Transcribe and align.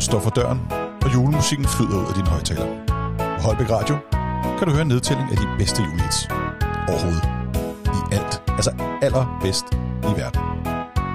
står 0.00 0.20
for 0.20 0.30
døren, 0.30 0.60
og 1.02 1.14
julemusikken 1.14 1.66
flyder 1.66 2.00
ud 2.00 2.06
af 2.06 2.14
din 2.14 2.26
højtaler. 2.26 2.66
På 3.18 3.42
Holbæk 3.42 3.70
Radio 3.70 3.96
kan 4.58 4.66
du 4.66 4.72
høre 4.72 4.82
en 4.82 4.88
nedtælling 4.88 5.30
af 5.30 5.36
de 5.36 5.46
bedste 5.58 5.82
julehits 5.82 6.28
overhovedet. 6.88 7.24
I 7.86 8.14
alt. 8.14 8.42
Altså 8.48 8.70
allerbedst 9.02 9.64
i 10.10 10.20
verden. 10.20 10.40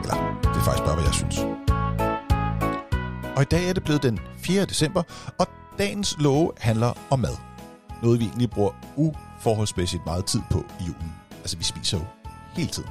Eller, 0.02 0.18
det 0.42 0.58
er 0.60 0.64
faktisk 0.64 0.86
bare, 0.86 0.96
hvad 0.96 1.04
jeg 1.04 1.14
synes. 1.14 1.38
Og 3.36 3.42
i 3.42 3.46
dag 3.46 3.70
er 3.70 3.74
det 3.74 3.84
blevet 3.84 4.04
den 4.04 4.20
4. 4.38 4.66
december, 4.66 5.04
og 5.38 5.48
dagens 5.78 6.16
love 6.20 6.52
handler 6.58 6.94
om 7.10 7.20
mad. 7.20 7.38
Noget 8.04 8.20
vi 8.20 8.26
egentlig 8.26 8.50
bruger 8.50 8.72
uforholdsmæssigt 8.96 10.06
meget 10.06 10.26
tid 10.26 10.42
på 10.52 10.66
i 10.80 10.84
julen. 10.84 11.14
Altså 11.40 11.58
vi 11.58 11.64
spiser 11.64 11.98
jo 11.98 12.04
hele 12.54 12.70
tiden. 12.70 12.90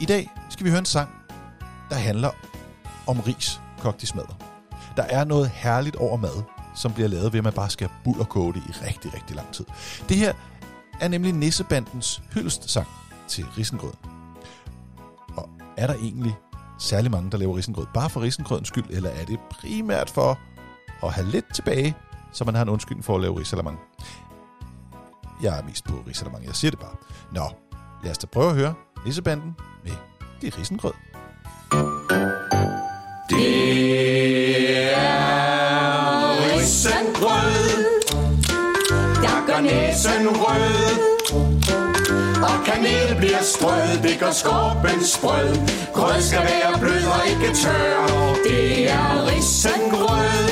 I 0.00 0.04
dag 0.04 0.30
skal 0.50 0.64
vi 0.64 0.70
høre 0.70 0.78
en 0.78 0.84
sang, 0.84 1.08
der 1.90 1.96
handler 1.96 2.30
om 3.06 3.20
ris 3.20 3.60
kogt 3.78 4.02
i 4.02 4.06
smadder. 4.06 4.55
Der 4.96 5.02
er 5.02 5.24
noget 5.24 5.50
herligt 5.54 5.96
over 5.96 6.16
mad, 6.16 6.42
som 6.74 6.92
bliver 6.92 7.08
lavet 7.08 7.32
ved, 7.32 7.40
at 7.40 7.44
man 7.44 7.52
bare 7.52 7.70
skal 7.70 7.88
bullerkoge 8.04 8.54
det 8.54 8.62
i 8.68 8.72
rigtig, 8.86 9.14
rigtig 9.14 9.36
lang 9.36 9.52
tid. 9.52 9.64
Det 10.08 10.16
her 10.16 10.32
er 11.00 11.08
nemlig 11.08 11.32
Nissebandens 11.32 12.22
hyldestsang 12.34 12.86
til 13.28 13.46
risengrød. 13.58 13.92
Og 15.36 15.48
er 15.76 15.86
der 15.86 15.94
egentlig 15.94 16.36
særlig 16.78 17.10
mange, 17.10 17.30
der 17.30 17.38
laver 17.38 17.56
risengrød 17.56 17.86
bare 17.94 18.10
for 18.10 18.20
risengrødens 18.20 18.68
skyld, 18.68 18.84
eller 18.90 19.10
er 19.10 19.24
det 19.24 19.38
primært 19.50 20.10
for 20.10 20.38
at 21.02 21.12
have 21.12 21.26
lidt 21.26 21.54
tilbage, 21.54 21.96
så 22.32 22.44
man 22.44 22.54
har 22.54 22.62
en 22.62 22.68
undskyldning 22.68 23.04
for 23.04 23.14
at 23.14 23.20
lave 23.20 23.40
risalamang? 23.40 23.78
Jeg 25.42 25.58
er 25.58 25.62
mest 25.62 25.84
på 25.84 26.04
risalamang, 26.08 26.44
jeg 26.44 26.54
siger 26.56 26.70
det 26.70 26.80
bare. 26.80 26.96
Nå, 27.32 27.50
lad 28.02 28.10
os 28.10 28.18
da 28.18 28.26
prøve 28.26 28.50
at 28.50 28.56
høre 28.56 28.74
Nissebanden 29.04 29.54
med 29.84 29.92
det 30.40 30.58
risengrød. 30.58 30.92
Gør 39.56 39.62
næsen 39.62 40.28
rød. 40.28 40.98
Og 42.42 42.64
kanel 42.66 43.16
bliver 43.18 43.42
strød, 43.42 44.02
det 44.02 44.18
gør 44.20 44.30
skorpen 44.30 45.04
sprød. 45.04 45.56
Grød 45.94 46.22
skal 46.22 46.40
være 46.40 46.78
blød 46.80 47.04
og 47.04 47.22
ikke 47.30 47.54
tør. 47.54 48.06
Det 48.44 48.90
er 48.90 49.26
risengrød, 49.28 50.48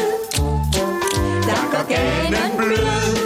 der 1.48 1.62
gør 1.72 1.84
ganen 1.94 2.50
blød. 2.56 3.16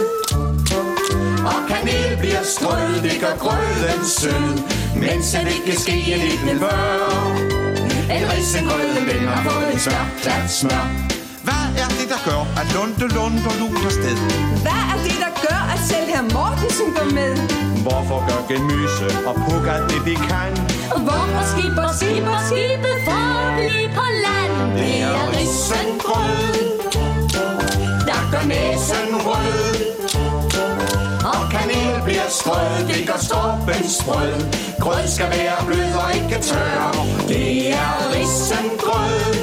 Og 1.45 1.59
kanel 1.69 2.17
bliver 2.17 2.43
strød, 2.43 3.01
det 3.03 3.17
gør 3.21 3.35
grøden 3.37 4.05
sød. 4.05 4.47
Mens 4.95 5.31
det 5.31 5.47
ikke 5.57 5.81
ske 5.81 5.95
en 6.13 6.19
liten 6.19 6.59
bør. 6.59 7.09
En 8.17 8.23
risengrød, 8.31 9.13
den 9.13 9.27
har 9.27 9.49
fået 9.49 9.73
en 9.73 9.79
smør, 9.79 10.05
klat 10.21 10.51
smør. 10.51 10.85
Hvad 11.43 11.65
er 11.83 11.87
det, 11.99 12.09
der 12.13 12.21
gør, 12.29 12.41
at 12.61 12.67
Lunde 12.75 13.15
Lunde 13.15 13.59
luner 13.59 13.89
sted? 13.89 14.17
Hvad 14.61 14.78
selv 15.89 16.07
her 16.13 16.23
Mortensen 16.35 16.89
går 16.97 17.09
med? 17.19 17.33
Hvorfor 17.85 18.19
gør 18.27 18.41
gemyse 18.49 19.07
og 19.29 19.35
puk 19.45 19.65
alt 19.73 19.87
det, 19.91 20.01
de 20.09 20.15
kan? 20.29 20.51
Hvorfor 21.07 21.43
skipper, 21.51 21.89
skipper, 21.99 22.37
skibet 22.49 22.97
for 23.07 23.21
at 23.43 23.49
blive 23.57 23.87
på 23.97 24.05
land? 24.25 24.53
Det 24.79 24.93
er 25.01 25.23
risengrød, 25.37 26.47
der 28.09 28.21
gør 28.31 28.43
næsen 28.53 29.09
rød. 29.27 29.59
Og 31.33 31.41
kanel 31.53 31.95
bliver 32.07 32.29
strød, 32.39 32.87
det 32.87 33.01
gør 33.09 33.19
skorpen 33.27 33.83
sprød. 33.99 34.33
Grød 34.83 35.07
skal 35.15 35.29
være 35.37 35.57
blød 35.67 35.91
og 36.03 36.09
ikke 36.15 36.37
tør. 36.49 36.95
Det 37.27 37.71
er 37.73 37.93
risengrød, 38.15 39.38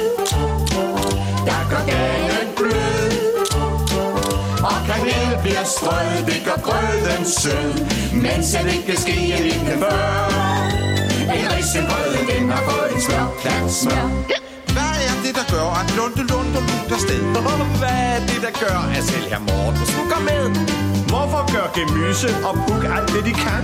strød, 5.75 6.25
det 6.29 6.41
gør 6.47 6.59
grøden 6.67 7.25
sød. 7.41 7.71
Men 8.23 8.43
selv 8.51 8.67
ikke 8.77 8.95
ske 9.03 9.15
en 9.35 9.43
lignende 9.47 9.75
før. 9.83 10.27
En 11.37 11.45
risengrød, 11.53 12.11
den 12.31 12.49
har 12.51 12.61
fået 12.69 12.89
en 12.95 13.01
smør, 13.01 13.25
klat 13.41 13.71
smør. 13.81 14.05
Hvad 14.75 14.95
er 15.09 15.15
det, 15.25 15.33
der 15.39 15.45
gør, 15.55 15.67
at 15.81 15.87
Lunde 15.97 16.23
Lunde 16.31 16.59
luner 16.67 16.97
sted? 17.05 17.21
Hvad 17.81 17.99
er 18.15 18.19
det, 18.29 18.39
der 18.45 18.53
gør, 18.63 18.79
at 18.97 19.03
selv 19.03 19.27
her 19.31 19.39
Mortensen 19.39 20.03
går 20.11 20.21
med? 20.29 20.43
Hvorfor 21.11 21.41
gør 21.53 21.67
gemyse 21.77 22.29
og 22.47 22.53
puk 22.67 22.83
alt 22.95 23.09
det, 23.13 23.23
de 23.29 23.33
kan? 23.45 23.63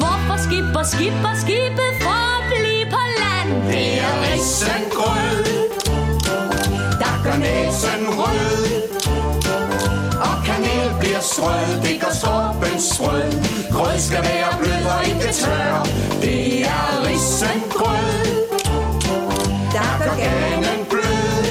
Hvorfor 0.00 0.36
skipper, 0.46 0.82
skipper, 0.94 1.32
skibet 1.44 1.92
for 2.04 2.18
at 2.36 2.42
blive 2.50 2.84
på 2.94 3.02
land? 3.20 3.48
Det 3.72 3.99
Grød 13.70 13.98
skal 13.98 14.22
være 14.22 14.50
blød 14.60 14.84
og 14.96 15.06
ikke 15.08 15.32
tør. 15.32 15.86
Det 16.22 16.62
er 16.62 17.06
risengrød, 17.06 18.24
der 19.74 19.90
gør 20.04 20.16
ganen 20.16 20.80
blød. 20.90 21.44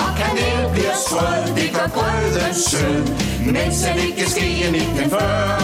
Og 0.00 0.10
kanel 0.20 0.72
bliver 0.72 0.96
strød, 1.06 1.56
det 1.56 1.70
gør 1.74 1.88
grøden 1.96 2.54
sød. 2.54 3.02
Mens 3.52 3.76
det 3.82 4.04
ikke 4.08 4.30
ske 4.30 4.46
i 4.46 4.66
ikke 4.66 5.10
før. 5.10 5.62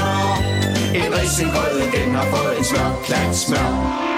En 0.95 1.15
risengrød, 1.19 1.81
den 1.95 2.15
har 2.15 2.25
fået 2.25 2.59
en 2.59 2.65
smør, 2.65 3.01
klat 3.07 3.37
smør. 3.37 4.12